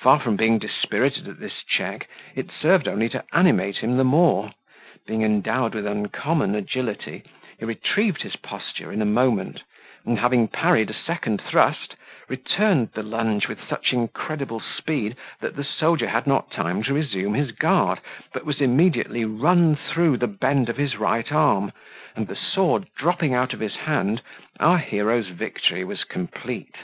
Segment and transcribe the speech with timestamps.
[0.00, 4.50] Far from being dispirited at this check, it served only to animate him the more;
[5.06, 7.22] being endowed with uncommon agility,
[7.60, 9.62] he retrieved his posture in a moment;
[10.04, 11.94] and having parried a second thrust,
[12.28, 17.34] returned the lunge with such incredible speed, that the soldier had not time to resume
[17.34, 18.00] his guard,
[18.32, 21.70] but was immediately run through the bend of his right arm;
[22.16, 24.20] and the sword dropping out of his hand,
[24.58, 26.74] our hero's victory was complete.